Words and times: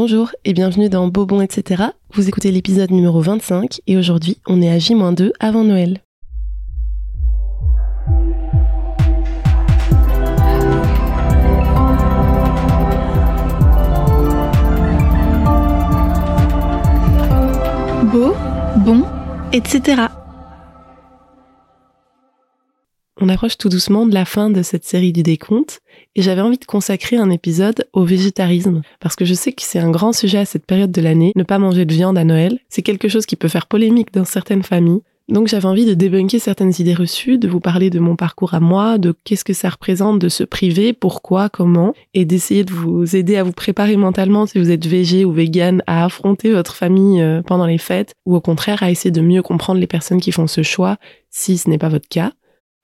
Bonjour 0.00 0.30
et 0.44 0.52
bienvenue 0.52 0.88
dans 0.88 1.08
Bobon 1.08 1.40
etc. 1.40 1.86
Vous 2.14 2.28
écoutez 2.28 2.52
l'épisode 2.52 2.92
numéro 2.92 3.20
25 3.20 3.80
et 3.88 3.96
aujourd'hui 3.96 4.38
on 4.46 4.62
est 4.62 4.70
à 4.70 4.78
J-2 4.78 5.32
avant 5.40 5.64
Noël. 5.64 6.02
Beau, 18.12 18.34
bon, 18.76 19.02
etc. 19.52 20.02
On 23.20 23.28
approche 23.28 23.58
tout 23.58 23.68
doucement 23.68 24.06
de 24.06 24.14
la 24.14 24.24
fin 24.24 24.48
de 24.48 24.62
cette 24.62 24.84
série 24.84 25.12
du 25.12 25.24
décompte 25.24 25.80
et 26.14 26.22
j'avais 26.22 26.40
envie 26.40 26.58
de 26.58 26.64
consacrer 26.64 27.16
un 27.16 27.30
épisode 27.30 27.84
au 27.92 28.04
végétarisme 28.04 28.82
parce 29.00 29.16
que 29.16 29.24
je 29.24 29.34
sais 29.34 29.52
que 29.52 29.62
c'est 29.62 29.80
un 29.80 29.90
grand 29.90 30.12
sujet 30.12 30.38
à 30.38 30.44
cette 30.44 30.66
période 30.66 30.92
de 30.92 31.00
l'année. 31.00 31.32
Ne 31.34 31.42
pas 31.42 31.58
manger 31.58 31.84
de 31.84 31.92
viande 31.92 32.16
à 32.16 32.22
Noël, 32.22 32.60
c'est 32.68 32.82
quelque 32.82 33.08
chose 33.08 33.26
qui 33.26 33.34
peut 33.34 33.48
faire 33.48 33.66
polémique 33.66 34.12
dans 34.12 34.24
certaines 34.24 34.62
familles. 34.62 35.00
Donc 35.28 35.48
j'avais 35.48 35.66
envie 35.66 35.84
de 35.84 35.94
débunker 35.94 36.40
certaines 36.40 36.72
idées 36.78 36.94
reçues, 36.94 37.38
de 37.38 37.48
vous 37.48 37.60
parler 37.60 37.90
de 37.90 37.98
mon 37.98 38.16
parcours 38.16 38.54
à 38.54 38.60
moi, 38.60 38.98
de 38.98 39.14
qu'est-ce 39.24 39.44
que 39.44 39.52
ça 39.52 39.68
représente 39.68 40.20
de 40.20 40.28
se 40.30 40.44
priver, 40.44 40.94
pourquoi, 40.94 41.50
comment, 41.50 41.92
et 42.14 42.24
d'essayer 42.24 42.64
de 42.64 42.72
vous 42.72 43.14
aider 43.14 43.36
à 43.36 43.42
vous 43.42 43.52
préparer 43.52 43.96
mentalement 43.96 44.46
si 44.46 44.58
vous 44.58 44.70
êtes 44.70 44.86
végé 44.86 45.26
ou 45.26 45.32
vegan 45.32 45.82
à 45.86 46.04
affronter 46.04 46.50
votre 46.52 46.74
famille 46.74 47.20
euh, 47.20 47.42
pendant 47.42 47.66
les 47.66 47.76
fêtes, 47.76 48.14
ou 48.24 48.36
au 48.36 48.40
contraire 48.40 48.82
à 48.82 48.90
essayer 48.90 49.10
de 49.10 49.20
mieux 49.20 49.42
comprendre 49.42 49.80
les 49.80 49.86
personnes 49.86 50.20
qui 50.20 50.32
font 50.32 50.46
ce 50.46 50.62
choix 50.62 50.96
si 51.28 51.58
ce 51.58 51.68
n'est 51.68 51.78
pas 51.78 51.90
votre 51.90 52.08
cas. 52.08 52.32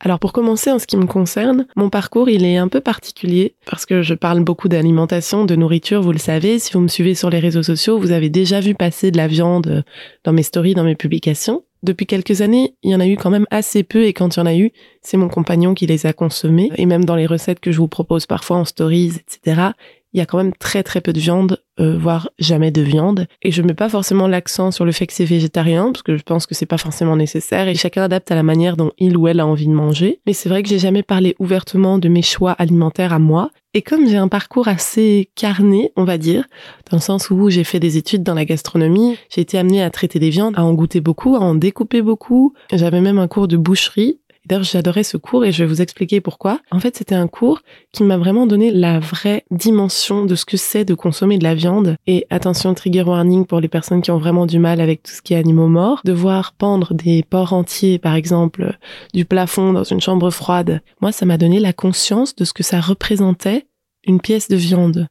Alors 0.07 0.19
pour 0.19 0.35
commencer, 0.35 0.71
en 0.71 0.79
ce 0.79 0.87
qui 0.87 0.99
me 0.99 1.07
concerne, 1.07 1.67
mon 1.77 1.89
parcours 1.89 2.29
il 2.29 2.45
est 2.45 2.59
un 2.59 2.69
peu 2.69 2.83
particulier 2.83 3.55
parce 3.65 3.87
que 3.87 4.03
je 4.03 4.13
parle 4.13 4.45
beaucoup 4.45 4.69
d'alimentation, 4.69 5.47
de 5.47 5.57
nourriture, 5.57 6.03
vous 6.03 6.13
le 6.13 6.19
savez. 6.19 6.59
Si 6.59 6.75
vous 6.75 6.81
me 6.81 6.89
suivez 6.89 7.15
sur 7.15 7.31
les 7.31 7.39
réseaux 7.39 7.63
sociaux, 7.63 7.99
vous 7.99 8.13
avez 8.13 8.29
déjà 8.29 8.61
vu 8.61 8.75
passer 8.75 9.11
de 9.11 9.17
la 9.17 9.29
viande 9.29 9.83
dans 10.25 10.35
mes 10.35 10.43
stories, 10.43 10.75
dans 10.75 10.85
mes 10.85 10.95
publications. 10.95 11.65
Depuis 11.83 12.05
quelques 12.05 12.43
années, 12.43 12.75
il 12.83 12.91
y 12.91 12.95
en 12.95 13.01
a 13.01 13.07
eu 13.07 13.17
quand 13.17 13.31
même 13.31 13.47
assez 13.51 13.83
peu 13.83 14.05
et 14.05 14.13
quand 14.13 14.37
il 14.37 14.41
y 14.41 14.43
en 14.43 14.47
a 14.47 14.55
eu, 14.55 14.73
c'est 15.01 15.17
mon 15.17 15.29
compagnon 15.29 15.73
qui 15.73 15.87
les 15.87 16.05
a 16.05 16.13
consommés. 16.13 16.71
Et 16.77 16.85
même 16.85 17.07
dans 17.07 17.17
les 17.17 17.27
recettes 17.27 17.61
que 17.61 17.73
je 17.73 17.79
vous 17.79 17.89
propose 17.89 18.27
parfois 18.27 18.59
en 18.59 18.67
stories, 18.67 19.13
etc., 19.17 19.71
il 20.15 20.19
y 20.19 20.21
a 20.21 20.27
quand 20.27 20.39
même 20.39 20.55
très 20.55 20.85
très 20.85 21.01
peu 21.01 21.13
de 21.13 21.19
viande, 21.19 21.61
euh, 21.81 21.99
voire 21.99 22.31
jamais 22.39 22.71
de 22.71 22.81
viande. 22.81 23.27
Et 23.43 23.51
je 23.51 23.63
mets 23.63 23.75
pas 23.75 23.89
forcément 23.89 24.29
l'accent 24.29 24.71
sur 24.71 24.85
le 24.85 24.93
fait 24.93 25.09
que 25.09 25.13
c'est 25.13 25.25
végétarien, 25.25 25.91
parce 25.91 26.03
que 26.03 26.17
je 26.17 26.23
pense 26.23 26.47
que 26.47 26.55
c'est 26.55 26.67
pas 26.67 26.79
forcément 26.79 27.17
nécessaire 27.17 27.67
et 27.67 27.75
chacun 27.75 28.05
adapte 28.05 28.31
à 28.31 28.37
la 28.37 28.45
manière 28.45 28.77
dont 28.77 28.93
il 28.99 29.17
ou 29.17 29.27
elle 29.27 29.41
a 29.41 29.47
envie 29.47 29.67
de 29.67 29.73
manger. 29.73 30.21
Mais 30.27 30.33
c'est 30.33 30.49
vrai 30.49 30.63
que 30.63 30.69
j'ai 30.69 30.79
jamais 30.79 31.03
parlé 31.03 31.35
ouvertement 31.41 31.99
de 31.99 32.09
mes 32.09 32.23
choix 32.23 32.53
alimentaires 32.53 33.13
à 33.13 33.19
moi. 33.19 33.51
Et 33.77 33.83
comme 33.83 34.09
j'ai 34.09 34.17
un 34.17 34.29
parcours 34.29 34.69
assez 34.69 35.31
carné, 35.35 35.91
on 35.97 36.05
va 36.05 36.17
dire, 36.17 36.45
dans 36.93 36.99
le 36.99 37.03
sens 37.03 37.31
où 37.31 37.51
j'ai 37.51 37.65
fait 37.65 37.81
des 37.81 37.97
études 37.97 38.23
dans 38.23 38.35
la 38.35 38.45
gastronomie, 38.45 39.17
j'ai 39.31 39.41
été 39.41 39.59
amenée 39.59 39.83
à 39.83 39.91
traiter 39.91 40.21
des 40.21 40.31
viandes, 40.31 40.55
à 40.57 40.65
en 40.65 40.75
goûter 40.75 41.01
beaucoup, 41.01 41.35
à 41.35 41.41
en 41.41 41.57
découper 41.57 42.01
beaucoup. 42.01 42.55
J'avais 42.73 43.01
même 43.01 43.19
un 43.19 43.27
cours 43.27 43.49
de 43.49 43.57
boucherie 43.57 44.21
D'ailleurs, 44.47 44.65
j'adorais 44.65 45.05
ce 45.05 45.17
cours 45.17 45.45
et 45.45 45.53
je 45.53 45.65
vais 45.65 45.69
vous 45.69 45.81
expliquer 45.81 46.21
pourquoi. 46.21 46.61
En 46.71 46.81
fait, 46.81 46.97
c'était 46.97 47.15
un 47.15 47.29
cours 47.29 47.61
qui 47.93 48.03
m'a 48.03 48.19
vraiment 48.19 48.47
donné 48.47 48.71
la 48.71 49.01
vraie 49.01 49.45
dimension 49.51 50.27
de 50.27 50.35
ce 50.35 50.45
que 50.45 50.57
c'est 50.57 50.85
de 50.85 50.95
consommer 50.95 51.39
de 51.39 51.45
la 51.45 51.55
viande. 51.55 51.97
Et 52.07 52.27
attention, 52.31 52.75
trigger 52.75 53.03
warning 53.03 53.47
pour 53.47 53.61
les 53.61 53.69
personnes 53.69 54.03
qui 54.03 54.11
ont 54.11 54.19
vraiment 54.19 54.47
du 54.47 54.59
mal 54.59 54.81
avec 54.81 55.03
tout 55.03 55.13
ce 55.13 55.23
qui 55.23 55.35
est 55.35 55.39
animaux 55.39 55.69
morts. 55.69 56.01
De 56.05 56.13
voir 56.13 56.53
pendre 56.53 56.93
des 56.93 57.23
porcs 57.23 57.53
entiers, 57.55 57.99
par 57.99 58.15
exemple, 58.15 58.77
du 59.15 59.25
plafond 59.25 59.73
dans 59.73 59.85
une 59.85 60.01
chambre 60.01 60.31
froide. 60.31 60.83
Moi, 61.01 61.13
ça 61.13 61.25
m'a 61.25 61.39
donné 61.39 61.59
la 61.59 61.73
conscience 61.73 62.35
de 62.35 62.45
ce 62.45 62.53
que 62.53 62.63
ça 62.63 62.81
représentait 62.81 63.67
une 64.07 64.21
pièce 64.21 64.49
de 64.49 64.57
viande. 64.57 65.09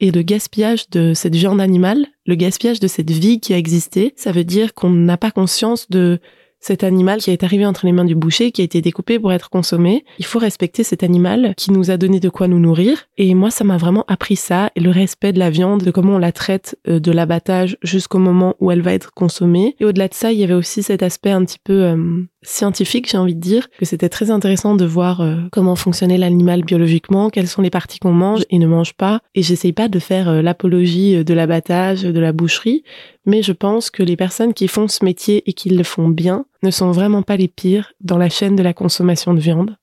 Et 0.00 0.10
le 0.10 0.22
gaspillage 0.22 0.90
de 0.90 1.14
cette 1.14 1.36
viande 1.36 1.60
animale, 1.60 2.06
le 2.26 2.34
gaspillage 2.34 2.80
de 2.80 2.88
cette 2.88 3.10
vie 3.10 3.40
qui 3.40 3.54
a 3.54 3.58
existé, 3.58 4.12
ça 4.16 4.32
veut 4.32 4.44
dire 4.44 4.74
qu'on 4.74 4.90
n'a 4.90 5.16
pas 5.16 5.30
conscience 5.30 5.88
de 5.90 6.18
cet 6.62 6.84
animal 6.84 7.20
qui 7.20 7.30
est 7.30 7.44
arrivé 7.44 7.66
entre 7.66 7.84
les 7.84 7.92
mains 7.92 8.06
du 8.06 8.14
boucher, 8.14 8.52
qui 8.52 8.62
a 8.62 8.64
été 8.64 8.80
découpé 8.80 9.18
pour 9.18 9.32
être 9.32 9.50
consommé. 9.50 10.04
Il 10.18 10.24
faut 10.24 10.38
respecter 10.38 10.84
cet 10.84 11.02
animal 11.02 11.54
qui 11.56 11.72
nous 11.72 11.90
a 11.90 11.98
donné 11.98 12.20
de 12.20 12.30
quoi 12.30 12.48
nous 12.48 12.60
nourrir. 12.60 13.08
Et 13.18 13.34
moi, 13.34 13.50
ça 13.50 13.64
m'a 13.64 13.76
vraiment 13.76 14.04
appris 14.08 14.36
ça, 14.36 14.70
le 14.76 14.90
respect 14.90 15.32
de 15.32 15.40
la 15.40 15.50
viande, 15.50 15.82
de 15.82 15.90
comment 15.90 16.14
on 16.14 16.18
la 16.18 16.32
traite 16.32 16.78
euh, 16.88 17.00
de 17.00 17.12
l'abattage 17.12 17.76
jusqu'au 17.82 18.18
moment 18.18 18.54
où 18.60 18.70
elle 18.70 18.80
va 18.80 18.94
être 18.94 19.12
consommée. 19.12 19.76
Et 19.80 19.84
au-delà 19.84 20.08
de 20.08 20.14
ça, 20.14 20.32
il 20.32 20.38
y 20.38 20.44
avait 20.44 20.54
aussi 20.54 20.82
cet 20.82 21.02
aspect 21.02 21.32
un 21.32 21.44
petit 21.44 21.58
peu 21.62 21.82
euh, 21.82 22.24
scientifique, 22.42 23.08
j'ai 23.10 23.18
envie 23.18 23.34
de 23.34 23.40
dire, 23.40 23.68
que 23.78 23.84
c'était 23.84 24.08
très 24.08 24.30
intéressant 24.30 24.74
de 24.74 24.84
voir 24.84 25.20
euh, 25.20 25.36
comment 25.52 25.76
fonctionnait 25.76 26.18
l'animal 26.18 26.64
biologiquement, 26.64 27.30
quelles 27.30 27.48
sont 27.48 27.62
les 27.62 27.70
parties 27.70 27.98
qu'on 27.98 28.12
mange 28.12 28.44
et 28.50 28.58
ne 28.58 28.66
mange 28.66 28.94
pas. 28.94 29.20
Et 29.34 29.42
j'essaye 29.42 29.72
pas 29.72 29.88
de 29.88 29.98
faire 29.98 30.42
l'apologie 30.42 31.24
de 31.24 31.34
l'abattage, 31.34 32.02
de 32.02 32.20
la 32.20 32.32
boucherie, 32.32 32.84
mais 33.26 33.42
je 33.42 33.52
pense 33.52 33.90
que 33.90 34.02
les 34.02 34.16
personnes 34.16 34.54
qui 34.54 34.68
font 34.68 34.88
ce 34.88 35.04
métier 35.04 35.42
et 35.48 35.52
qui 35.52 35.70
le 35.70 35.84
font 35.84 36.08
bien 36.08 36.44
ne 36.62 36.70
sont 36.70 36.90
vraiment 36.90 37.22
pas 37.22 37.36
les 37.36 37.48
pires 37.48 37.92
dans 38.00 38.18
la 38.18 38.28
chaîne 38.28 38.56
de 38.56 38.62
la 38.62 38.74
consommation 38.74 39.34
de 39.34 39.40
viande. 39.40 39.76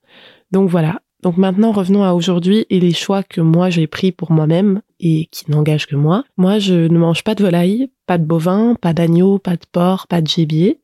Donc 0.52 0.70
voilà. 0.70 1.02
Donc 1.22 1.36
maintenant 1.36 1.72
revenons 1.72 2.04
à 2.04 2.14
aujourd'hui 2.14 2.66
et 2.70 2.80
les 2.80 2.94
choix 2.94 3.24
que 3.24 3.42
moi 3.42 3.70
j'ai 3.70 3.88
pris 3.88 4.14
pour 4.14 4.32
moi-même 4.32 4.82
et 5.02 5.28
qui 5.32 5.52
n'engagent 5.52 5.88
que 5.88 5.98
moi. 5.98 6.24
Moi 6.38 6.60
je 6.60 6.74
ne 6.74 6.98
mange 6.98 7.24
pas 7.24 7.36
de 7.36 7.44
volaille, 7.44 7.90
pas 8.06 8.18
de 8.18 8.24
bovin, 8.24 8.76
pas 8.76 8.94
d'agneau, 8.94 9.38
pas 9.38 9.58
de 9.58 9.66
porc, 9.70 10.08
pas 10.08 10.22
de 10.22 10.28
gibier 10.28 10.80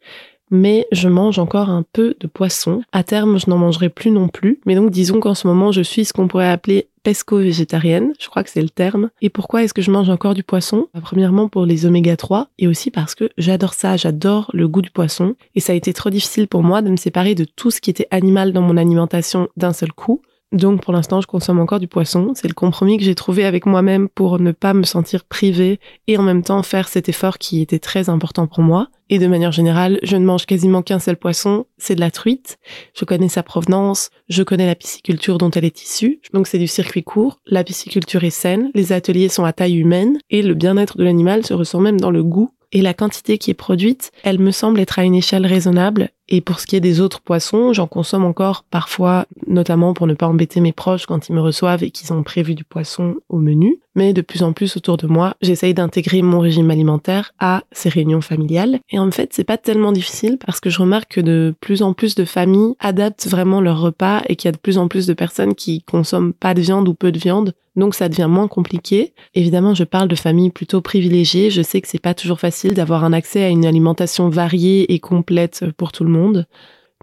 mais 0.52 0.88
je 0.92 1.10
mange 1.10 1.40
encore 1.40 1.70
un 1.70 1.84
peu 1.94 2.16
de 2.20 2.28
poisson. 2.28 2.82
À 2.92 3.04
terme, 3.04 3.40
je 3.40 3.50
n'en 3.50 3.58
mangerai 3.58 3.90
plus 3.90 4.12
non 4.12 4.28
plus. 4.28 4.60
Mais 4.66 4.76
donc, 4.76 4.92
disons 4.92 5.20
qu'en 5.20 5.34
ce 5.36 5.48
moment, 5.48 5.72
je 5.72 5.82
suis 5.82 6.06
ce 6.06 6.14
qu'on 6.14 6.28
pourrait 6.28 6.50
appeler 6.50 6.88
pesco-végétarienne, 7.04 8.14
je 8.20 8.28
crois 8.28 8.44
que 8.44 8.50
c'est 8.50 8.64
le 8.64 8.70
terme. 8.70 9.10
Et 9.22 9.30
pourquoi 9.30 9.64
est-ce 9.64 9.76
que 9.76 9.84
je 9.84 9.92
mange 9.92 10.10
encore 10.10 10.34
du 10.34 10.44
poisson? 10.44 10.88
Bah, 10.94 11.02
Premièrement 11.04 11.48
pour 11.48 11.66
les 11.66 11.86
oméga 11.86 12.18
3 12.18 12.50
et 12.58 12.68
aussi 12.68 12.90
parce 12.90 13.14
que 13.14 13.30
j'adore 13.38 13.76
ça, 13.76 13.96
j'adore 13.96 14.50
le 14.54 14.68
goût 14.68 14.82
du 14.82 14.90
poisson. 14.90 15.36
Et 15.54 15.60
ça 15.60 15.74
a 15.74 15.76
été 15.76 15.94
trop 15.94 16.10
difficile 16.10 16.48
pour 16.48 16.64
moi 16.64 16.82
de 16.82 16.90
me 16.90 16.98
séparer 16.98 17.36
de 17.36 17.46
tout 17.46 17.70
ce 17.70 17.80
qui 17.80 17.92
était 17.92 18.08
animal 18.10 18.54
dans 18.54 18.62
mon 18.62 18.76
alimentation 18.76 19.50
d'un 19.56 19.72
seul 19.72 19.94
coup. 19.94 20.22
Donc 20.52 20.82
pour 20.82 20.94
l'instant, 20.94 21.20
je 21.20 21.28
consomme 21.28 21.60
encore 21.60 21.80
du 21.80 21.88
poisson. 21.88 22.32
C'est 22.36 22.48
le 22.48 22.54
compromis 22.54 22.98
que 22.98 23.04
j'ai 23.04 23.16
trouvé 23.16 23.46
avec 23.46 23.66
moi-même 23.66 24.08
pour 24.08 24.40
ne 24.40 24.52
pas 24.52 24.74
me 24.74 24.84
sentir 24.84 25.26
privée 25.26 25.80
et 26.08 26.18
en 26.18 26.24
même 26.24 26.44
temps 26.44 26.64
faire 26.64 26.88
cet 26.88 27.10
effort 27.10 27.38
qui 27.38 27.62
était 27.62 27.80
très 27.80 28.10
important 28.10 28.48
pour 28.48 28.62
moi. 28.62 28.88
Et 29.10 29.20
de 29.20 29.28
manière 29.28 29.52
générale, 29.52 30.00
je 30.02 30.16
ne 30.16 30.26
mange 30.26 30.46
quasiment 30.46 30.82
qu'un 30.82 31.00
seul 31.00 31.18
poisson, 31.18 31.66
c'est 31.78 31.96
de 31.96 32.00
la 32.00 32.10
truite. 32.10 32.58
Je 32.94 33.06
connais 33.06 33.30
sa 33.30 33.44
provenance, 33.44 34.10
je 34.30 34.44
connais 34.44 34.66
la 34.66 34.76
pisciculture 34.76 35.38
dont 35.38 35.52
elle 35.52 35.66
est 35.66 35.84
issue. 35.84 36.22
Donc 36.34 36.48
c'est 36.48 36.58
du 36.58 36.68
circuit 36.68 37.04
court, 37.04 37.40
la 37.46 37.64
pisciculture 37.64 38.24
est 38.24 38.30
saine, 38.30 38.72
les 38.74 38.94
ateliers 38.94 39.30
sont 39.30 39.46
à 39.46 39.54
taille 39.54 39.76
humaine 39.76 40.20
et 40.30 40.42
le 40.42 40.54
bien-être 40.54 40.98
de 40.98 41.04
l'animal 41.04 41.46
se 41.46 41.54
ressent 41.54 41.82
même 41.82 42.00
dans 42.00 42.12
le 42.12 42.24
goût 42.24 42.52
et 42.72 42.82
la 42.82 42.94
quantité 42.94 43.38
qui 43.38 43.52
est 43.52 43.56
produite, 43.56 44.12
elle 44.24 44.40
me 44.40 44.52
semble 44.52 44.80
être 44.80 45.00
à 45.00 45.04
une 45.04 45.16
échelle 45.16 45.46
raisonnable. 45.46 46.10
Et 46.28 46.42
pour 46.42 46.60
ce 46.60 46.66
qui 46.66 46.76
est 46.76 46.82
des 46.82 47.02
autres 47.02 47.22
poissons, 47.22 47.74
j'en 47.74 47.88
consomme 47.88 48.26
encore 48.26 48.64
parfois, 48.64 49.26
notamment 49.48 49.94
pour 49.94 50.08
ne 50.08 50.14
pas 50.14 50.28
embêter 50.28 50.60
mes 50.60 50.72
proches 50.72 51.06
quand 51.06 51.30
ils 51.30 51.36
me 51.36 51.42
reçoivent 51.42 51.84
et 51.84 51.92
qu'ils 51.92 52.14
ont 52.14 52.24
prévu 52.24 52.56
du 52.56 52.64
poisson 52.64 53.16
au 53.30 53.38
menu. 53.38 53.80
Mais 53.94 54.12
de 54.12 54.22
plus 54.22 54.44
en 54.44 54.52
plus 54.52 54.76
autour 54.76 54.98
de 54.98 55.08
moi, 55.08 55.36
j'essaye 55.42 55.74
d'intégrer 55.74 56.22
mon 56.22 56.40
régime 56.40 56.72
alimentaire 56.72 57.32
à 57.40 57.64
ces 57.72 57.90
réunions 57.90 58.22
familiales. 58.22 58.80
Et 58.90 59.00
en 59.00 59.10
fait, 59.12 59.34
c'est 59.34 59.44
pas 59.44 59.58
tellement 59.58 59.92
difficile 59.92 60.38
parce 60.44 60.60
que 60.60 60.70
je 60.70 60.80
remarque 60.80 61.14
que 61.14 61.22
de 61.22 61.54
plus 61.62 61.82
en 61.82 61.94
plus 61.94 62.16
de 62.16 62.26
familles 62.26 62.76
adaptent 62.80 63.28
vraiment 63.28 63.62
leur 63.62 63.80
repas 63.80 64.22
et 64.28 64.36
qu'il 64.36 64.48
y 64.48 64.50
a 64.50 64.54
de 64.54 64.58
plus 64.58 64.78
en 64.78 64.88
plus 64.88 65.08
de 65.08 65.14
personnes 65.14 65.56
qui 65.56 65.84
consomment 65.84 66.34
pas 66.34 66.54
de 66.54 66.62
viande 66.62 66.90
ou 66.90 66.94
peu 66.94 67.12
de 67.12 67.20
viande 67.20 67.54
donc 67.76 67.96
ça 67.96 68.10
devient 68.10 68.28
moins 68.30 68.48
compliqué. 68.48 69.14
Évidemment, 69.34 69.74
je 69.74 69.84
parle 69.84 70.08
de 70.08 70.16
familles 70.16 70.50
plutôt 70.50 70.82
privilégiées. 70.82 71.50
Je 71.50 71.62
sais 71.62 71.82
que 71.82 71.88
c'est 71.88 72.02
pas 72.02 72.14
toujours 72.14 72.40
facile 72.40 72.74
d'avoir 72.74 73.04
un 73.04 73.14
accès 73.14 73.44
à 73.44 73.50
une 73.50 73.66
alimentation 73.66 74.30
variée 74.30 74.94
et 74.94 75.00
complète 75.00 75.66
pour 75.78 75.92
tout 75.92 76.04
le 76.04 76.10
monde. 76.10 76.46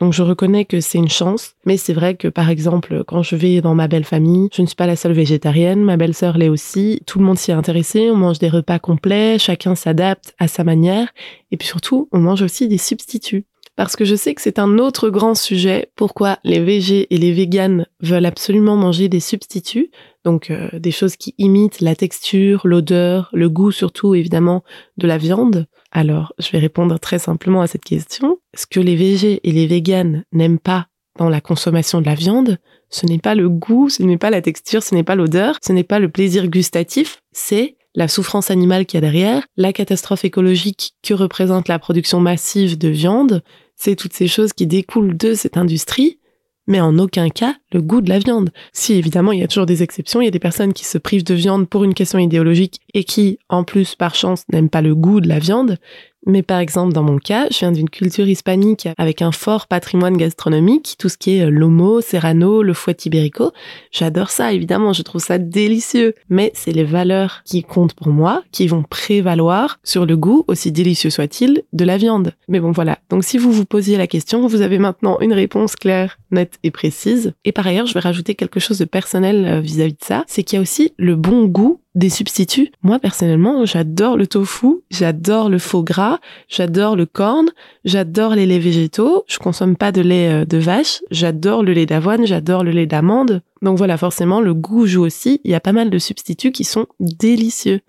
Donc 0.00 0.12
je 0.12 0.22
reconnais 0.22 0.64
que 0.64 0.80
c'est 0.80 0.98
une 0.98 1.10
chance, 1.10 1.52
mais 1.66 1.76
c'est 1.76 1.92
vrai 1.92 2.16
que 2.16 2.26
par 2.26 2.48
exemple, 2.48 3.04
quand 3.06 3.22
je 3.22 3.36
vais 3.36 3.60
dans 3.60 3.74
ma 3.74 3.88
belle 3.88 4.04
famille, 4.04 4.48
je 4.52 4.62
ne 4.62 4.66
suis 4.66 4.74
pas 4.74 4.86
la 4.86 4.96
seule 4.96 5.12
végétarienne, 5.12 5.84
ma 5.84 5.98
belle-sœur 5.98 6.38
l'est 6.38 6.48
aussi, 6.48 7.00
tout 7.06 7.18
le 7.18 7.26
monde 7.26 7.38
s'y 7.38 7.50
est 7.50 7.54
intéressé, 7.54 8.10
on 8.10 8.16
mange 8.16 8.38
des 8.38 8.48
repas 8.48 8.78
complets, 8.78 9.38
chacun 9.38 9.74
s'adapte 9.74 10.34
à 10.38 10.48
sa 10.48 10.64
manière, 10.64 11.08
et 11.50 11.58
puis 11.58 11.68
surtout, 11.68 12.08
on 12.10 12.18
mange 12.18 12.42
aussi 12.42 12.68
des 12.68 12.78
substituts 12.78 13.44
parce 13.76 13.96
que 13.96 14.04
je 14.04 14.14
sais 14.14 14.34
que 14.34 14.42
c'est 14.42 14.58
un 14.58 14.78
autre 14.78 15.08
grand 15.08 15.34
sujet. 15.34 15.90
Pourquoi 15.96 16.38
les 16.44 16.60
végés 16.60 17.12
et 17.14 17.18
les 17.18 17.32
véganes 17.32 17.86
veulent 18.00 18.26
absolument 18.26 18.76
manger 18.76 19.08
des 19.08 19.20
substituts, 19.20 19.90
donc 20.24 20.50
euh, 20.50 20.68
des 20.78 20.90
choses 20.90 21.16
qui 21.16 21.34
imitent 21.38 21.80
la 21.80 21.96
texture, 21.96 22.66
l'odeur, 22.66 23.30
le 23.32 23.48
goût 23.48 23.72
surtout 23.72 24.14
évidemment 24.14 24.62
de 24.96 25.06
la 25.06 25.18
viande. 25.18 25.66
Alors, 25.90 26.32
je 26.38 26.50
vais 26.50 26.58
répondre 26.58 26.98
très 26.98 27.18
simplement 27.18 27.60
à 27.60 27.66
cette 27.66 27.84
question. 27.84 28.38
Ce 28.54 28.66
que 28.66 28.80
les 28.80 28.96
végés 28.96 29.40
et 29.44 29.52
les 29.52 29.66
véganes 29.66 30.24
n'aiment 30.32 30.58
pas 30.58 30.86
dans 31.18 31.28
la 31.28 31.40
consommation 31.40 32.00
de 32.00 32.06
la 32.06 32.14
viande, 32.14 32.58
ce 32.88 33.06
n'est 33.06 33.18
pas 33.18 33.34
le 33.34 33.48
goût, 33.48 33.88
ce 33.88 34.02
n'est 34.02 34.18
pas 34.18 34.30
la 34.30 34.40
texture, 34.40 34.82
ce 34.82 34.94
n'est 34.94 35.02
pas 35.02 35.14
l'odeur, 35.14 35.58
ce 35.62 35.72
n'est 35.72 35.84
pas 35.84 35.98
le 35.98 36.08
plaisir 36.08 36.48
gustatif, 36.48 37.20
c'est 37.32 37.76
la 37.94 38.08
souffrance 38.08 38.50
animale 38.50 38.86
qu'il 38.86 38.96
y 38.96 39.02
a 39.04 39.06
derrière, 39.06 39.42
la 39.56 39.72
catastrophe 39.72 40.24
écologique 40.24 40.94
que 41.02 41.12
représente 41.12 41.68
la 41.68 41.78
production 41.78 42.20
massive 42.20 42.78
de 42.78 42.88
viande, 42.88 43.42
c'est 43.76 43.96
toutes 43.96 44.14
ces 44.14 44.28
choses 44.28 44.52
qui 44.52 44.66
découlent 44.66 45.16
de 45.16 45.34
cette 45.34 45.56
industrie. 45.56 46.18
Mais 46.66 46.80
en 46.80 46.98
aucun 46.98 47.28
cas 47.28 47.54
le 47.72 47.82
goût 47.82 48.00
de 48.00 48.08
la 48.08 48.18
viande. 48.18 48.50
Si 48.72 48.94
évidemment 48.94 49.32
il 49.32 49.40
y 49.40 49.42
a 49.42 49.48
toujours 49.48 49.66
des 49.66 49.82
exceptions, 49.82 50.20
il 50.20 50.26
y 50.26 50.28
a 50.28 50.32
des 50.32 50.38
personnes 50.38 50.72
qui 50.72 50.84
se 50.84 50.98
privent 50.98 51.24
de 51.24 51.34
viande 51.34 51.68
pour 51.68 51.84
une 51.84 51.94
question 51.94 52.18
idéologique 52.18 52.80
et 52.94 53.04
qui, 53.04 53.38
en 53.48 53.64
plus, 53.64 53.94
par 53.94 54.14
chance, 54.14 54.44
n'aiment 54.52 54.70
pas 54.70 54.82
le 54.82 54.94
goût 54.94 55.20
de 55.20 55.28
la 55.28 55.38
viande, 55.38 55.78
mais 56.26 56.42
par 56.42 56.60
exemple, 56.60 56.92
dans 56.92 57.02
mon 57.02 57.18
cas, 57.18 57.46
je 57.50 57.58
viens 57.58 57.72
d'une 57.72 57.90
culture 57.90 58.28
hispanique 58.28 58.88
avec 58.96 59.22
un 59.22 59.32
fort 59.32 59.66
patrimoine 59.66 60.16
gastronomique, 60.16 60.96
tout 60.98 61.08
ce 61.08 61.18
qui 61.18 61.36
est 61.36 61.46
euh, 61.46 61.50
l'homo, 61.50 62.00
serrano, 62.00 62.62
le 62.62 62.74
fouet 62.74 62.96
ibérico. 63.04 63.52
J'adore 63.90 64.30
ça, 64.30 64.52
évidemment, 64.52 64.92
je 64.92 65.02
trouve 65.02 65.20
ça 65.20 65.38
délicieux. 65.38 66.14
Mais 66.28 66.52
c'est 66.54 66.72
les 66.72 66.84
valeurs 66.84 67.42
qui 67.44 67.62
comptent 67.62 67.94
pour 67.94 68.08
moi, 68.08 68.42
qui 68.52 68.66
vont 68.66 68.82
prévaloir 68.82 69.80
sur 69.82 70.06
le 70.06 70.16
goût, 70.16 70.44
aussi 70.48 70.72
délicieux 70.72 71.10
soit-il, 71.10 71.62
de 71.72 71.84
la 71.84 71.96
viande. 71.96 72.32
Mais 72.48 72.60
bon, 72.60 72.70
voilà. 72.70 72.98
Donc 73.10 73.24
si 73.24 73.38
vous 73.38 73.52
vous 73.52 73.64
posiez 73.64 73.96
la 73.96 74.06
question, 74.06 74.46
vous 74.46 74.62
avez 74.62 74.78
maintenant 74.78 75.18
une 75.20 75.32
réponse 75.32 75.76
claire, 75.76 76.18
nette 76.30 76.58
et 76.62 76.70
précise. 76.70 77.34
Et 77.44 77.52
par 77.52 77.66
ailleurs, 77.66 77.86
je 77.86 77.94
vais 77.94 78.00
rajouter 78.00 78.34
quelque 78.34 78.60
chose 78.60 78.78
de 78.78 78.84
personnel 78.84 79.44
euh, 79.44 79.60
vis-à-vis 79.60 79.94
de 79.94 80.04
ça, 80.04 80.24
c'est 80.26 80.44
qu'il 80.44 80.56
y 80.56 80.58
a 80.58 80.62
aussi 80.62 80.92
le 80.98 81.16
bon 81.16 81.44
goût 81.44 81.81
des 81.94 82.08
substituts. 82.08 82.72
Moi, 82.82 82.98
personnellement, 82.98 83.64
j'adore 83.64 84.16
le 84.16 84.26
tofu, 84.26 84.80
j'adore 84.90 85.48
le 85.50 85.58
faux 85.58 85.82
gras, 85.82 86.20
j'adore 86.48 86.96
le 86.96 87.06
corn, 87.06 87.50
j'adore 87.84 88.34
les 88.34 88.46
laits 88.46 88.62
végétaux, 88.62 89.24
je 89.28 89.38
consomme 89.38 89.76
pas 89.76 89.92
de 89.92 90.00
lait 90.00 90.42
euh, 90.42 90.44
de 90.44 90.58
vache, 90.58 91.02
j'adore 91.10 91.62
le 91.62 91.72
lait 91.72 91.86
d'avoine, 91.86 92.26
j'adore 92.26 92.64
le 92.64 92.70
lait 92.70 92.86
d'amande. 92.86 93.42
Donc 93.60 93.78
voilà, 93.78 93.96
forcément, 93.96 94.40
le 94.40 94.54
goût 94.54 94.86
joue 94.86 95.04
aussi. 95.04 95.40
Il 95.44 95.50
y 95.50 95.54
a 95.54 95.60
pas 95.60 95.72
mal 95.72 95.90
de 95.90 95.98
substituts 95.98 96.52
qui 96.52 96.64
sont 96.64 96.86
délicieux. 97.00 97.80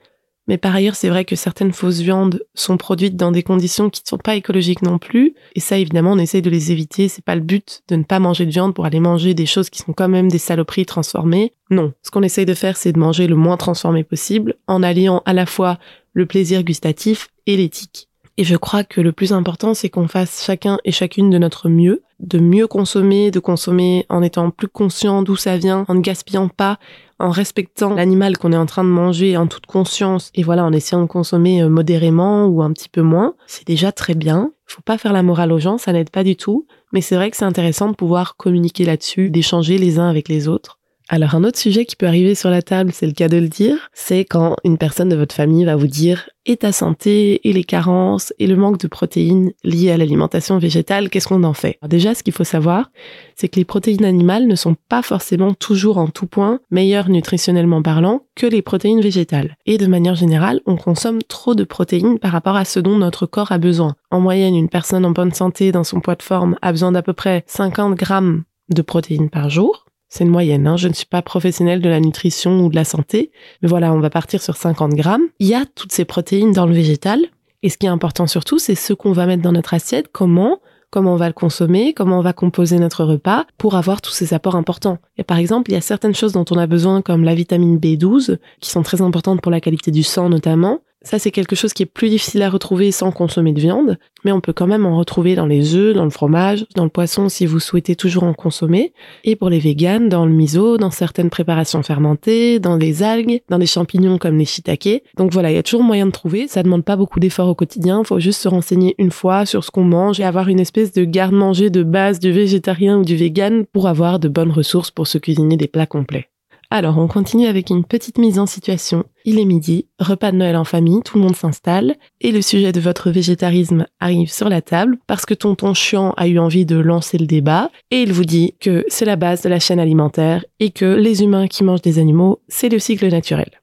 Mais 0.48 0.58
par 0.58 0.76
ailleurs, 0.76 0.96
c'est 0.96 1.10
vrai 1.10 1.26
que 1.26 1.36
certaines 1.36 1.72
fausses 1.72 2.00
viandes 2.00 2.44
sont 2.54 2.78
produites 2.78 3.16
dans 3.16 3.32
des 3.32 3.44
conditions 3.44 3.90
qui 3.90 4.02
ne 4.04 4.08
sont 4.08 4.18
pas 4.18 4.36
écologiques 4.36 4.82
non 4.82 4.98
plus. 4.98 5.36
Et 5.56 5.60
ça, 5.60 5.78
évidemment, 5.78 6.12
on 6.12 6.18
essaye 6.18 6.42
de 6.42 6.50
les 6.50 6.72
éviter. 6.72 7.08
C'est 7.08 7.24
pas 7.24 7.36
le 7.36 7.42
but 7.42 7.82
de 7.88 7.96
ne 7.96 8.04
pas 8.04 8.20
manger 8.20 8.46
de 8.46 8.52
viande 8.52 8.74
pour 8.74 8.86
aller 8.86 9.00
manger 9.00 9.34
des 9.34 9.46
choses 9.46 9.70
qui 9.70 9.80
sont 9.80 9.94
quand 9.94 10.10
même 10.10 10.30
des 10.30 10.38
saloperies 10.38 10.86
transformées. 10.86 11.54
Non. 11.70 11.94
Ce 12.02 12.12
qu'on 12.12 12.24
essaye 12.24 12.46
de 12.46 12.54
faire, 12.54 12.76
c'est 12.76 12.92
de 12.92 13.00
manger 13.00 13.28
le 13.28 13.36
moins 13.36 13.58
transformé 13.58 14.04
possible 14.04 14.56
en 14.68 14.84
alliant 14.84 15.22
à 15.26 15.34
la 15.34 15.46
fois 15.46 15.80
le 16.12 16.26
plaisir 16.26 16.64
gustatif 16.64 17.30
et 17.48 17.58
l'éthique. 17.58 18.10
Et 18.38 18.44
je 18.44 18.56
crois 18.56 18.84
que 18.84 19.00
le 19.00 19.12
plus 19.12 19.32
important, 19.32 19.76
c'est 19.76 19.90
qu'on 19.90 20.08
fasse 20.08 20.44
chacun 20.44 20.80
et 20.86 20.92
chacune 20.92 21.30
de 21.30 21.38
notre 21.38 21.70
mieux, 21.70 22.02
de 22.20 22.40
mieux 22.40 22.66
consommer, 22.66 23.30
de 23.30 23.40
consommer 23.40 24.08
en 24.10 24.24
étant 24.24 24.50
plus 24.50 24.68
conscient 24.68 25.22
d'où 25.22 25.36
ça 25.36 25.58
vient, 25.58 25.86
en 25.88 25.94
ne 25.94 26.00
gaspillant 26.00 26.48
pas, 26.48 26.80
en 27.20 27.30
respectant 27.30 27.94
l'animal 27.94 28.38
qu'on 28.38 28.52
est 28.52 28.58
en 28.58 28.66
train 28.66 28.84
de 28.84 28.90
manger 28.90 29.38
en 29.38 29.46
toute 29.46 29.68
conscience 29.68 30.32
et 30.34 30.42
voilà, 30.42 30.66
en 30.66 30.74
essayant 30.74 31.04
de 31.04 31.08
consommer 31.08 31.62
euh, 31.62 31.70
modérément 31.70 32.48
ou 32.48 32.64
un 32.64 32.72
petit 32.74 32.90
peu 32.90 33.02
moins, 33.02 33.36
c'est 33.46 33.68
déjà 33.68 33.92
très 33.92 34.16
bien. 34.16 34.52
Faut 34.66 34.82
pas 34.82 34.98
faire 34.98 35.14
la 35.14 35.22
morale 35.22 35.52
aux 35.52 35.60
gens, 35.60 35.78
ça 35.78 35.94
n'aide 35.94 36.10
pas 36.10 36.24
du 36.24 36.36
tout, 36.36 36.66
mais 36.92 37.02
c'est 37.02 37.16
vrai 37.16 37.30
que 37.30 37.38
c'est 37.38 37.46
intéressant 37.46 37.90
de 37.90 37.96
pouvoir 37.96 38.36
communiquer 38.36 38.84
là-dessus, 38.84 39.30
d'échanger 39.30 39.78
les 39.78 40.00
uns 40.00 40.10
avec 40.10 40.28
les 40.28 40.48
autres. 40.48 40.80
Alors 41.10 41.36
un 41.36 41.44
autre 41.44 41.60
sujet 41.60 41.86
qui 41.86 41.96
peut 41.96 42.08
arriver 42.08 42.34
sur 42.34 42.50
la 42.50 42.62
table, 42.62 42.92
c'est 42.94 43.06
le 43.06 43.12
cas 43.12 43.28
de 43.28 43.38
le 43.38 43.50
dire, 43.50 43.90
c'est 43.94 44.24
quand 44.24 44.56
une 44.64 44.78
personne 44.78 45.10
de 45.10 45.16
votre 45.16 45.36
famille 45.36 45.66
va 45.66 45.76
vous 45.76 45.88
dire 45.88 46.30
et 46.46 46.58
ta 46.58 46.72
santé 46.72 47.48
et 47.48 47.54
les 47.54 47.64
carences 47.64 48.34
et 48.40 48.48
le 48.48 48.56
manque 48.56 48.80
de 48.80 48.88
protéines 48.88 49.52
liées 49.64 49.92
à 49.92 49.98
l'alimentation 49.98 50.58
végétale, 50.58 51.10
qu'est-ce 51.10 51.28
qu'on 51.28 51.44
en 51.44 51.54
fait? 51.54 51.78
Déjà, 51.88 52.16
ce 52.16 52.24
qu'il 52.24 52.34
faut 52.34 52.44
savoir, 52.44 52.90
c'est 53.36 53.48
que 53.48 53.58
les 53.58 53.66
protéines 53.66 54.06
animales 54.06 54.48
ne 54.48 54.56
sont 54.56 54.76
pas 54.90 55.02
forcément 55.02 55.54
toujours 55.54 55.98
en 55.98 56.08
tout 56.08 56.28
point 56.28 56.60
meilleures 56.72 57.10
nutritionnellement 57.10 57.82
parlant 57.82 58.24
que 58.36 58.48
les 58.48 58.62
protéines 58.62 59.02
végétales. 59.02 59.58
Et 59.66 59.78
de 59.78 59.88
manière 59.88 60.16
générale, 60.16 60.62
on 60.66 60.76
consomme 60.76 61.22
trop 61.24 61.56
de 61.56 61.64
protéines 61.64 62.20
par 62.20 62.32
rapport 62.32 62.56
à 62.56 62.66
ce 62.66 62.80
dont 62.80 62.98
notre 62.98 63.26
corps 63.26 63.52
a 63.52 63.58
besoin. 63.58 63.96
En 64.10 64.20
moyenne, 64.20 64.56
une 64.56 64.70
personne 64.70 65.06
en 65.06 65.12
bonne 65.12 65.34
santé 65.34 65.72
dans 65.72 65.84
son 65.84 66.00
poids 66.00 66.16
de 66.16 66.24
forme 66.24 66.58
a 66.62 66.72
besoin 66.72 66.92
d'à 66.92 67.02
peu 67.02 67.14
près 67.14 67.44
50 67.48 67.96
grammes 67.96 68.44
de 68.70 68.82
protéines 68.82 69.30
par 69.30 69.50
jour. 69.50 69.86
C'est 70.14 70.26
une 70.26 70.30
moyenne, 70.30 70.68
hein. 70.68 70.78
je 70.78 70.88
ne 70.88 70.94
suis 70.94 71.08
pas 71.08 71.24
professionnelle 71.24 71.82
de 71.82 71.90
la 71.90 72.00
nutrition 72.00 72.64
ou 72.64 72.70
de 72.70 72.76
la 72.76 72.84
santé, 72.84 73.32
mais 73.64 73.68
voilà, 73.68 73.92
on 73.92 74.00
va 74.00 74.12
partir 74.12 74.44
sur 74.44 74.56
50 74.56 74.94
grammes. 74.94 75.24
Il 75.40 75.48
y 75.48 75.56
a 75.56 75.66
toutes 75.66 75.92
ces 75.92 76.06
protéines 76.06 76.52
dans 76.52 76.68
le 76.68 76.74
végétal, 76.76 77.20
et 77.64 77.70
ce 77.70 77.80
qui 77.80 77.88
est 77.88 77.90
important 77.90 78.28
surtout, 78.28 78.60
c'est 78.60 78.76
ce 78.76 78.94
qu'on 78.94 79.12
va 79.12 79.26
mettre 79.26 79.42
dans 79.42 79.52
notre 79.52 79.74
assiette, 79.74 80.10
comment, 80.12 80.60
comment 80.92 81.14
on 81.14 81.18
va 81.18 81.26
le 81.26 81.34
consommer, 81.34 81.96
comment 81.96 82.20
on 82.20 82.22
va 82.22 82.32
composer 82.32 82.78
notre 82.78 83.04
repas 83.04 83.48
pour 83.58 83.74
avoir 83.74 84.02
tous 84.02 84.12
ces 84.12 84.36
apports 84.36 84.56
importants. 84.56 85.00
Et 85.18 85.24
par 85.24 85.40
exemple, 85.40 85.72
il 85.72 85.74
y 85.74 85.78
a 85.78 85.82
certaines 85.82 86.14
choses 86.14 86.34
dont 86.34 86.46
on 86.52 86.60
a 86.60 86.68
besoin 86.68 87.02
comme 87.02 87.24
la 87.24 87.34
vitamine 87.34 87.80
B12, 87.80 88.38
qui 88.60 88.70
sont 88.70 88.84
très 88.84 89.02
importantes 89.02 89.42
pour 89.42 89.52
la 89.52 89.62
qualité 89.62 89.90
du 89.90 90.04
sang 90.04 90.30
notamment, 90.30 90.82
ça, 91.04 91.20
c'est 91.20 91.32
quelque 91.32 91.56
chose 91.56 91.74
qui 91.74 91.84
est 91.84 91.88
plus 91.88 92.10
difficile 92.10 92.42
à 92.44 92.50
retrouver 92.50 92.92
sans 92.92 93.12
consommer 93.12 93.52
de 93.52 93.60
viande, 93.60 93.98
mais 94.24 94.32
on 94.32 94.40
peut 94.40 94.54
quand 94.54 94.68
même 94.68 94.86
en 94.86 94.98
retrouver 94.98 95.36
dans 95.36 95.46
les 95.46 95.76
œufs, 95.76 95.94
dans 95.94 96.06
le 96.06 96.10
fromage, 96.10 96.66
dans 96.76 96.86
le 96.86 96.90
poisson 96.90 97.28
si 97.28 97.46
vous 97.46 97.60
souhaitez 97.60 97.96
toujours 97.96 98.24
en 98.24 98.34
consommer, 98.34 98.94
et 99.26 99.36
pour 99.36 99.50
les 99.50 99.60
véganes, 99.60 100.08
dans 100.08 100.26
le 100.26 100.32
miso, 100.32 100.78
dans 100.78 100.92
certaines 100.92 101.30
préparations 101.30 101.84
fermentées, 101.84 102.60
dans 102.60 102.78
les 102.78 103.04
algues, 103.04 103.42
dans 103.50 103.58
les 103.58 103.66
champignons 103.66 104.18
comme 104.18 104.38
les 104.38 104.46
shiitake. 104.46 105.04
Donc 105.18 105.34
voilà, 105.34 105.52
il 105.52 105.56
y 105.56 105.58
a 105.58 105.64
toujours 105.64 105.84
moyen 105.84 106.06
de 106.06 106.12
trouver, 106.12 106.48
ça 106.48 106.64
demande 106.64 106.86
pas 106.86 106.96
beaucoup 106.96 107.20
d'efforts 107.20 107.50
au 107.50 107.56
quotidien, 107.56 108.04
faut 108.06 108.20
juste 108.20 108.42
se 108.42 108.48
renseigner 108.48 108.96
une 108.98 109.12
fois 109.12 109.46
sur 109.46 109.64
ce 109.64 109.72
qu'on 109.72 109.84
mange 109.84 110.22
et 110.22 110.24
avoir 110.24 110.48
une 110.48 110.60
espèce 110.60 110.94
de 110.94 111.04
garde-manger 111.04 111.70
de 111.70 111.84
base 111.84 112.20
du 112.20 112.32
végétarien 112.32 113.00
ou 113.00 113.04
du 113.04 113.18
vegan 113.18 113.66
pour 113.66 113.88
avoir 113.88 114.20
de 114.20 114.30
bonnes 114.30 114.52
ressources 114.52 114.92
pour 114.92 115.08
se 115.08 115.18
cuisiner 115.18 115.58
des 115.58 115.68
plats 115.68 115.86
complets. 115.86 116.30
Alors, 116.70 116.98
on 116.98 117.08
continue 117.08 117.46
avec 117.46 117.70
une 117.70 117.86
petite 117.86 118.18
mise 118.18 118.40
en 118.40 118.48
situation. 118.48 119.04
Il 119.26 119.40
est 119.40 119.46
midi, 119.46 119.88
repas 120.00 120.32
de 120.32 120.38
Noël 120.38 120.56
en 120.56 120.64
famille, 120.64 121.02
tout 121.04 121.18
le 121.18 121.24
monde 121.24 121.36
s'installe, 121.36 121.96
et 122.20 122.32
le 122.32 122.42
sujet 122.42 122.72
de 122.72 122.80
votre 122.80 123.12
végétarisme 123.12 123.86
arrive 124.00 124.32
sur 124.32 124.50
la 124.50 124.62
table 124.62 124.98
parce 125.06 125.26
que 125.26 125.36
tonton 125.36 125.74
chiant 125.74 126.14
a 126.18 126.28
eu 126.28 126.40
envie 126.40 126.66
de 126.66 126.78
lancer 126.78 127.18
le 127.18 127.28
débat, 127.28 127.70
et 127.92 128.02
il 128.02 128.12
vous 128.12 128.26
dit 128.26 128.56
que 128.60 128.86
c'est 128.88 129.06
la 129.06 129.16
base 129.16 129.44
de 129.44 129.50
la 129.50 129.60
chaîne 129.60 129.80
alimentaire 129.80 130.44
et 130.60 130.72
que 130.72 130.86
les 130.86 131.22
humains 131.22 131.48
qui 131.48 131.64
mangent 131.64 131.82
des 131.82 132.00
animaux, 132.00 132.42
c'est 132.48 132.70
le 132.70 132.80
cycle 132.80 133.08
naturel. 133.08 133.62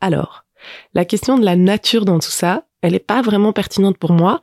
Alors, 0.00 0.44
la 0.94 1.04
question 1.04 1.38
de 1.38 1.44
la 1.44 1.56
nature 1.56 2.04
dans 2.04 2.18
tout 2.18 2.30
ça, 2.30 2.64
elle 2.80 2.92
n'est 2.92 2.98
pas 2.98 3.22
vraiment 3.22 3.52
pertinente 3.52 3.98
pour 3.98 4.12
moi. 4.12 4.40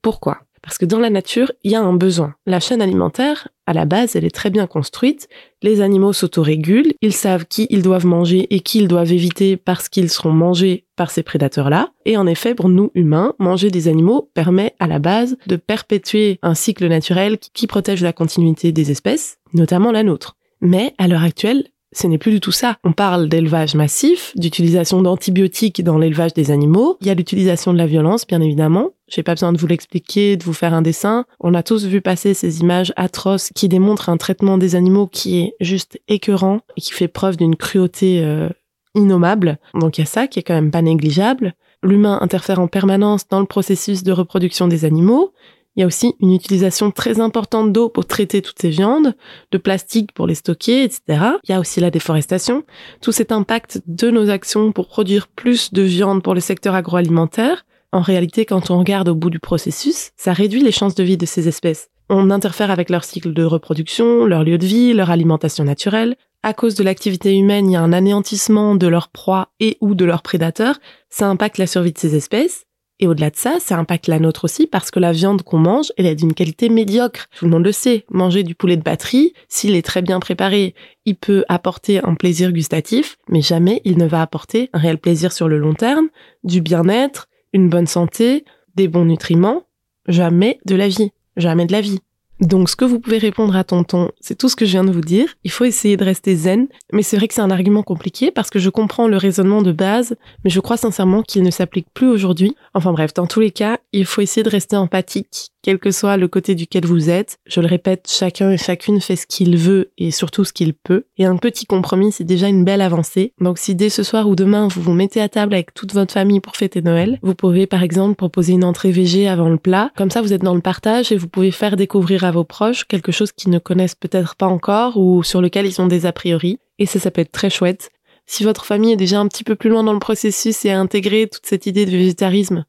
Pourquoi? 0.00 0.38
Parce 0.62 0.78
que 0.78 0.84
dans 0.84 1.00
la 1.00 1.10
nature, 1.10 1.52
il 1.64 1.72
y 1.72 1.74
a 1.74 1.80
un 1.80 1.92
besoin. 1.92 2.34
La 2.46 2.60
chaîne 2.60 2.80
alimentaire, 2.80 3.48
à 3.66 3.72
la 3.72 3.84
base, 3.84 4.16
elle 4.16 4.24
est 4.24 4.34
très 4.34 4.50
bien 4.50 4.66
construite. 4.66 5.28
Les 5.60 5.80
animaux 5.80 6.12
s'autorégulent, 6.12 6.94
ils 7.02 7.12
savent 7.12 7.46
qui 7.46 7.66
ils 7.70 7.82
doivent 7.82 8.06
manger 8.06 8.46
et 8.54 8.60
qui 8.60 8.78
ils 8.78 8.88
doivent 8.88 9.12
éviter 9.12 9.56
parce 9.56 9.88
qu'ils 9.88 10.10
seront 10.10 10.32
mangés 10.32 10.86
par 10.96 11.10
ces 11.10 11.22
prédateurs-là. 11.22 11.90
Et 12.06 12.16
en 12.16 12.26
effet, 12.26 12.54
pour 12.54 12.68
nous 12.68 12.90
humains, 12.94 13.34
manger 13.38 13.70
des 13.70 13.88
animaux 13.88 14.30
permet 14.34 14.74
à 14.78 14.86
la 14.86 14.98
base 14.98 15.36
de 15.46 15.56
perpétuer 15.56 16.38
un 16.42 16.54
cycle 16.54 16.86
naturel 16.86 17.38
qui 17.38 17.66
protège 17.66 18.02
la 18.02 18.12
continuité 18.12 18.72
des 18.72 18.90
espèces, 18.90 19.38
notamment 19.52 19.92
la 19.92 20.04
nôtre. 20.04 20.36
Mais 20.60 20.94
à 20.98 21.08
l'heure 21.08 21.24
actuelle, 21.24 21.66
ce 21.92 22.06
n'est 22.06 22.18
plus 22.18 22.32
du 22.32 22.40
tout 22.40 22.52
ça. 22.52 22.78
On 22.84 22.92
parle 22.92 23.28
d'élevage 23.28 23.74
massif, 23.74 24.32
d'utilisation 24.36 25.02
d'antibiotiques 25.02 25.84
dans 25.84 25.98
l'élevage 25.98 26.32
des 26.32 26.50
animaux. 26.50 26.96
Il 27.00 27.06
y 27.06 27.10
a 27.10 27.14
l'utilisation 27.14 27.72
de 27.72 27.78
la 27.78 27.86
violence, 27.86 28.26
bien 28.26 28.40
évidemment. 28.40 28.90
J'ai 29.12 29.22
pas 29.22 29.34
besoin 29.34 29.52
de 29.52 29.58
vous 29.58 29.66
l'expliquer, 29.66 30.38
de 30.38 30.44
vous 30.44 30.54
faire 30.54 30.72
un 30.72 30.80
dessin. 30.80 31.26
On 31.38 31.52
a 31.52 31.62
tous 31.62 31.84
vu 31.84 32.00
passer 32.00 32.32
ces 32.32 32.60
images 32.60 32.94
atroces 32.96 33.50
qui 33.54 33.68
démontrent 33.68 34.08
un 34.08 34.16
traitement 34.16 34.56
des 34.56 34.74
animaux 34.74 35.06
qui 35.06 35.40
est 35.40 35.54
juste 35.60 36.00
écœurant 36.08 36.60
et 36.78 36.80
qui 36.80 36.94
fait 36.94 37.08
preuve 37.08 37.36
d'une 37.36 37.54
cruauté 37.54 38.24
euh, 38.24 38.48
innommable. 38.94 39.58
Donc 39.74 39.98
il 39.98 40.00
y 40.00 40.04
a 40.04 40.06
ça 40.06 40.28
qui 40.28 40.38
est 40.38 40.42
quand 40.42 40.54
même 40.54 40.70
pas 40.70 40.80
négligeable. 40.80 41.52
L'humain 41.82 42.18
interfère 42.22 42.58
en 42.58 42.68
permanence 42.68 43.28
dans 43.28 43.40
le 43.40 43.46
processus 43.46 44.02
de 44.02 44.12
reproduction 44.12 44.66
des 44.66 44.86
animaux. 44.86 45.34
Il 45.76 45.80
y 45.80 45.82
a 45.82 45.86
aussi 45.86 46.14
une 46.20 46.32
utilisation 46.32 46.90
très 46.90 47.20
importante 47.20 47.70
d'eau 47.70 47.90
pour 47.90 48.06
traiter 48.06 48.40
toutes 48.40 48.60
ces 48.60 48.70
viandes, 48.70 49.14
de 49.50 49.58
plastique 49.58 50.12
pour 50.12 50.26
les 50.26 50.36
stocker, 50.36 50.84
etc. 50.84 51.02
Il 51.44 51.52
y 51.52 51.54
a 51.54 51.60
aussi 51.60 51.80
la 51.80 51.90
déforestation. 51.90 52.64
Tout 53.02 53.12
cet 53.12 53.30
impact 53.30 53.82
de 53.86 54.10
nos 54.10 54.30
actions 54.30 54.72
pour 54.72 54.88
produire 54.88 55.28
plus 55.28 55.74
de 55.74 55.82
viande 55.82 56.22
pour 56.22 56.32
le 56.32 56.40
secteur 56.40 56.74
agroalimentaire, 56.74 57.66
en 57.92 58.00
réalité, 58.00 58.46
quand 58.46 58.70
on 58.70 58.78
regarde 58.78 59.08
au 59.08 59.14
bout 59.14 59.28
du 59.28 59.38
processus, 59.38 60.12
ça 60.16 60.32
réduit 60.32 60.62
les 60.62 60.72
chances 60.72 60.94
de 60.94 61.02
vie 61.02 61.18
de 61.18 61.26
ces 61.26 61.46
espèces. 61.46 61.90
On 62.08 62.30
interfère 62.30 62.70
avec 62.70 62.90
leur 62.90 63.04
cycle 63.04 63.34
de 63.34 63.44
reproduction, 63.44 64.24
leur 64.24 64.44
lieu 64.44 64.58
de 64.58 64.66
vie, 64.66 64.94
leur 64.94 65.10
alimentation 65.10 65.64
naturelle. 65.64 66.16
À 66.42 66.54
cause 66.54 66.74
de 66.74 66.82
l'activité 66.82 67.36
humaine, 67.36 67.70
il 67.70 67.74
y 67.74 67.76
a 67.76 67.82
un 67.82 67.92
anéantissement 67.92 68.74
de 68.74 68.86
leurs 68.86 69.08
proies 69.08 69.48
et 69.60 69.76
ou 69.80 69.94
de 69.94 70.04
leurs 70.04 70.22
prédateurs. 70.22 70.78
Ça 71.10 71.28
impacte 71.28 71.58
la 71.58 71.66
survie 71.66 71.92
de 71.92 71.98
ces 71.98 72.16
espèces. 72.16 72.64
Et 72.98 73.06
au-delà 73.06 73.30
de 73.30 73.36
ça, 73.36 73.58
ça 73.58 73.78
impacte 73.78 74.06
la 74.06 74.18
nôtre 74.18 74.44
aussi 74.44 74.66
parce 74.66 74.90
que 74.90 75.00
la 75.00 75.12
viande 75.12 75.42
qu'on 75.42 75.58
mange, 75.58 75.92
elle 75.96 76.06
est 76.06 76.14
d'une 76.14 76.34
qualité 76.34 76.68
médiocre. 76.68 77.26
Tout 77.36 77.44
le 77.46 77.50
monde 77.50 77.64
le 77.64 77.72
sait. 77.72 78.04
Manger 78.10 78.42
du 78.42 78.54
poulet 78.54 78.76
de 78.76 78.82
batterie, 78.82 79.32
s'il 79.48 79.74
est 79.74 79.84
très 79.84 80.02
bien 80.02 80.20
préparé, 80.20 80.74
il 81.04 81.16
peut 81.16 81.44
apporter 81.48 82.04
un 82.04 82.14
plaisir 82.14 82.52
gustatif, 82.52 83.18
mais 83.28 83.42
jamais 83.42 83.82
il 83.84 83.98
ne 83.98 84.06
va 84.06 84.22
apporter 84.22 84.70
un 84.72 84.78
réel 84.78 84.98
plaisir 84.98 85.32
sur 85.32 85.48
le 85.48 85.58
long 85.58 85.74
terme, 85.74 86.08
du 86.44 86.60
bien-être, 86.60 87.28
une 87.52 87.68
bonne 87.68 87.86
santé, 87.86 88.44
des 88.74 88.88
bons 88.88 89.04
nutriments. 89.04 89.62
Jamais 90.08 90.58
de 90.64 90.74
la 90.74 90.88
vie. 90.88 91.12
Jamais 91.36 91.66
de 91.66 91.72
la 91.72 91.80
vie. 91.80 92.00
Donc 92.40 92.68
ce 92.68 92.74
que 92.74 92.84
vous 92.84 92.98
pouvez 92.98 93.18
répondre 93.18 93.54
à 93.54 93.62
tonton, 93.62 94.10
c'est 94.20 94.36
tout 94.36 94.48
ce 94.48 94.56
que 94.56 94.64
je 94.64 94.72
viens 94.72 94.82
de 94.82 94.90
vous 94.90 95.00
dire. 95.00 95.28
Il 95.44 95.50
faut 95.52 95.64
essayer 95.64 95.96
de 95.96 96.04
rester 96.04 96.34
zen, 96.34 96.66
mais 96.92 97.02
c'est 97.02 97.16
vrai 97.16 97.28
que 97.28 97.34
c'est 97.34 97.40
un 97.40 97.52
argument 97.52 97.84
compliqué 97.84 98.32
parce 98.32 98.50
que 98.50 98.58
je 98.58 98.68
comprends 98.68 99.06
le 99.06 99.16
raisonnement 99.16 99.62
de 99.62 99.70
base, 99.70 100.16
mais 100.42 100.50
je 100.50 100.58
crois 100.58 100.76
sincèrement 100.76 101.22
qu'il 101.22 101.44
ne 101.44 101.52
s'applique 101.52 101.86
plus 101.94 102.08
aujourd'hui. 102.08 102.56
Enfin 102.74 102.92
bref, 102.92 103.14
dans 103.14 103.28
tous 103.28 103.38
les 103.38 103.52
cas, 103.52 103.78
il 103.92 104.06
faut 104.06 104.22
essayer 104.22 104.42
de 104.42 104.50
rester 104.50 104.74
empathique 104.74 105.51
quel 105.62 105.78
que 105.78 105.90
soit 105.90 106.16
le 106.16 106.28
côté 106.28 106.54
duquel 106.54 106.84
vous 106.84 107.08
êtes. 107.08 107.38
Je 107.46 107.60
le 107.60 107.66
répète, 107.66 108.08
chacun 108.10 108.50
et 108.50 108.58
chacune 108.58 109.00
fait 109.00 109.16
ce 109.16 109.26
qu'il 109.26 109.56
veut 109.56 109.92
et 109.96 110.10
surtout 110.10 110.44
ce 110.44 110.52
qu'il 110.52 110.74
peut. 110.74 111.04
Et 111.16 111.24
un 111.24 111.36
petit 111.36 111.66
compromis, 111.66 112.12
c'est 112.12 112.24
déjà 112.24 112.48
une 112.48 112.64
belle 112.64 112.80
avancée. 112.80 113.32
Donc 113.40 113.58
si 113.58 113.74
dès 113.74 113.88
ce 113.88 114.02
soir 114.02 114.28
ou 114.28 114.36
demain, 114.36 114.68
vous 114.68 114.82
vous 114.82 114.92
mettez 114.92 115.20
à 115.20 115.28
table 115.28 115.54
avec 115.54 115.72
toute 115.74 115.94
votre 115.94 116.12
famille 116.12 116.40
pour 116.40 116.56
fêter 116.56 116.82
Noël, 116.82 117.18
vous 117.22 117.34
pouvez 117.34 117.66
par 117.66 117.82
exemple 117.82 118.16
proposer 118.16 118.52
une 118.52 118.64
entrée 118.64 118.90
végé 118.90 119.28
avant 119.28 119.48
le 119.48 119.56
plat. 119.56 119.90
Comme 119.96 120.10
ça, 120.10 120.20
vous 120.20 120.32
êtes 120.32 120.42
dans 120.42 120.54
le 120.54 120.60
partage 120.60 121.12
et 121.12 121.16
vous 121.16 121.28
pouvez 121.28 121.50
faire 121.50 121.76
découvrir 121.76 122.24
à 122.24 122.32
vos 122.32 122.44
proches 122.44 122.84
quelque 122.84 123.12
chose 123.12 123.32
qu'ils 123.32 123.50
ne 123.50 123.58
connaissent 123.58 123.94
peut-être 123.94 124.34
pas 124.34 124.46
encore 124.46 124.96
ou 124.96 125.22
sur 125.22 125.40
lequel 125.40 125.66
ils 125.66 125.80
ont 125.80 125.86
des 125.86 126.06
a 126.06 126.12
priori. 126.12 126.58
Et 126.78 126.86
ça, 126.86 126.98
ça 126.98 127.10
peut 127.10 127.20
être 127.20 127.32
très 127.32 127.50
chouette. 127.50 127.90
Si 128.26 128.44
votre 128.44 128.64
famille 128.64 128.92
est 128.92 128.96
déjà 128.96 129.20
un 129.20 129.28
petit 129.28 129.44
peu 129.44 129.56
plus 129.56 129.68
loin 129.68 129.82
dans 129.82 129.92
le 129.92 129.98
processus 129.98 130.64
et 130.64 130.70
a 130.70 130.80
intégré 130.80 131.26
toute 131.26 131.44
cette 131.44 131.66
idée 131.66 131.84
de 131.84 131.90
végétarisme, 131.90 132.64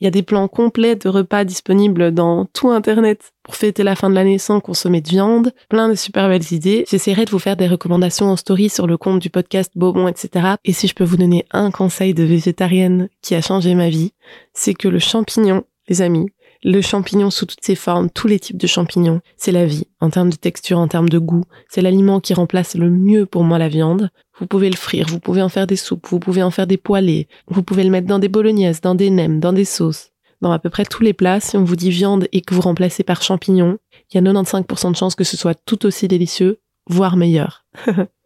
il 0.00 0.04
y 0.04 0.06
a 0.06 0.10
des 0.10 0.22
plans 0.22 0.48
complets 0.48 0.96
de 0.96 1.08
repas 1.08 1.44
disponibles 1.44 2.12
dans 2.12 2.46
tout 2.46 2.70
Internet 2.70 3.32
pour 3.42 3.56
fêter 3.56 3.82
la 3.82 3.96
fin 3.96 4.10
de 4.10 4.14
l'année 4.14 4.38
sans 4.38 4.60
consommer 4.60 5.00
de 5.00 5.08
viande. 5.08 5.52
Plein 5.68 5.88
de 5.88 5.94
super 5.94 6.28
belles 6.28 6.52
idées. 6.52 6.84
J'essaierai 6.88 7.24
de 7.24 7.30
vous 7.30 7.38
faire 7.38 7.56
des 7.56 7.66
recommandations 7.66 8.26
en 8.26 8.36
story 8.36 8.68
sur 8.68 8.86
le 8.86 8.96
compte 8.96 9.20
du 9.20 9.30
podcast 9.30 9.72
Bobon, 9.74 10.06
etc. 10.06 10.54
Et 10.64 10.72
si 10.72 10.86
je 10.86 10.94
peux 10.94 11.04
vous 11.04 11.16
donner 11.16 11.46
un 11.50 11.70
conseil 11.70 12.14
de 12.14 12.22
végétarienne 12.22 13.08
qui 13.22 13.34
a 13.34 13.40
changé 13.40 13.74
ma 13.74 13.88
vie, 13.88 14.12
c'est 14.52 14.74
que 14.74 14.88
le 14.88 14.98
champignon, 14.98 15.64
les 15.88 16.02
amis, 16.02 16.28
le 16.64 16.80
champignon 16.80 17.30
sous 17.30 17.46
toutes 17.46 17.64
ses 17.64 17.74
formes, 17.74 18.10
tous 18.10 18.26
les 18.26 18.40
types 18.40 18.56
de 18.56 18.66
champignons, 18.66 19.20
c'est 19.36 19.52
la 19.52 19.66
vie, 19.66 19.86
en 20.00 20.10
termes 20.10 20.30
de 20.30 20.36
texture, 20.36 20.78
en 20.78 20.88
termes 20.88 21.08
de 21.08 21.18
goût. 21.18 21.44
C'est 21.68 21.82
l'aliment 21.82 22.20
qui 22.20 22.34
remplace 22.34 22.74
le 22.74 22.90
mieux 22.90 23.26
pour 23.26 23.44
moi 23.44 23.58
la 23.58 23.68
viande. 23.68 24.10
Vous 24.38 24.46
pouvez 24.46 24.70
le 24.70 24.76
frire, 24.76 25.06
vous 25.08 25.20
pouvez 25.20 25.42
en 25.42 25.48
faire 25.48 25.66
des 25.66 25.76
soupes, 25.76 26.06
vous 26.08 26.18
pouvez 26.18 26.42
en 26.42 26.50
faire 26.50 26.66
des 26.66 26.76
poêlés, 26.76 27.28
vous 27.48 27.62
pouvez 27.62 27.84
le 27.84 27.90
mettre 27.90 28.06
dans 28.06 28.18
des 28.18 28.28
bolognaises, 28.28 28.80
dans 28.80 28.94
des 28.94 29.10
nems, 29.10 29.40
dans 29.40 29.52
des 29.52 29.64
sauces. 29.64 30.10
Dans 30.40 30.52
à 30.52 30.58
peu 30.58 30.70
près 30.70 30.84
tous 30.84 31.02
les 31.02 31.12
plats, 31.12 31.40
si 31.40 31.56
on 31.56 31.64
vous 31.64 31.76
dit 31.76 31.90
viande 31.90 32.28
et 32.32 32.42
que 32.42 32.54
vous 32.54 32.60
remplacez 32.60 33.02
par 33.02 33.22
champignons, 33.22 33.78
il 34.12 34.22
y 34.22 34.28
a 34.28 34.32
95% 34.32 34.92
de 34.92 34.96
chances 34.96 35.16
que 35.16 35.24
ce 35.24 35.36
soit 35.36 35.58
tout 35.66 35.84
aussi 35.84 36.06
délicieux, 36.06 36.60
voire 36.88 37.16
meilleur. 37.16 37.64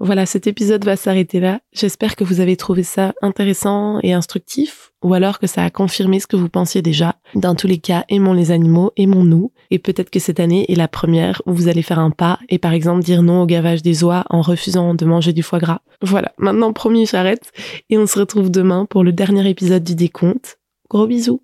Voilà, 0.00 0.26
cet 0.26 0.46
épisode 0.46 0.84
va 0.84 0.96
s'arrêter 0.96 1.38
là. 1.38 1.60
J'espère 1.72 2.16
que 2.16 2.24
vous 2.24 2.40
avez 2.40 2.56
trouvé 2.56 2.82
ça 2.82 3.14
intéressant 3.22 4.00
et 4.02 4.12
instructif, 4.12 4.92
ou 5.02 5.14
alors 5.14 5.38
que 5.38 5.46
ça 5.46 5.62
a 5.62 5.70
confirmé 5.70 6.18
ce 6.18 6.26
que 6.26 6.36
vous 6.36 6.48
pensiez 6.48 6.82
déjà. 6.82 7.16
Dans 7.34 7.54
tous 7.54 7.68
les 7.68 7.78
cas, 7.78 8.04
aimons 8.08 8.32
les 8.32 8.50
animaux, 8.50 8.92
aimons-nous, 8.96 9.52
et 9.70 9.78
peut-être 9.78 10.10
que 10.10 10.18
cette 10.18 10.40
année 10.40 10.70
est 10.70 10.74
la 10.74 10.88
première 10.88 11.40
où 11.46 11.52
vous 11.52 11.68
allez 11.68 11.82
faire 11.82 12.00
un 12.00 12.10
pas 12.10 12.40
et 12.48 12.58
par 12.58 12.72
exemple 12.72 13.04
dire 13.04 13.22
non 13.22 13.42
au 13.42 13.46
gavage 13.46 13.82
des 13.82 14.02
oies 14.02 14.24
en 14.30 14.42
refusant 14.42 14.94
de 14.94 15.04
manger 15.04 15.32
du 15.32 15.42
foie 15.42 15.60
gras. 15.60 15.80
Voilà, 16.02 16.32
maintenant 16.38 16.72
promis, 16.72 17.06
j'arrête, 17.06 17.52
et 17.88 17.96
on 17.96 18.06
se 18.06 18.18
retrouve 18.18 18.50
demain 18.50 18.86
pour 18.86 19.04
le 19.04 19.12
dernier 19.12 19.48
épisode 19.48 19.84
du 19.84 19.94
décompte. 19.94 20.58
Gros 20.90 21.06
bisous 21.06 21.40